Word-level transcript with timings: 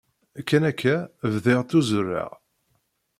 Kan 0.47 0.63
akka, 0.69 0.95
bdiɣ 1.33 1.59
ttuzureɣ. 1.63 2.31